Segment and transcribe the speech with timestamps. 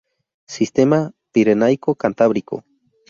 [0.47, 2.63] Sistema pirenaico-cantábrico.